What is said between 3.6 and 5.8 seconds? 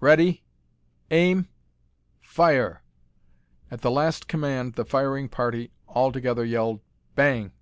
At the last command the firing party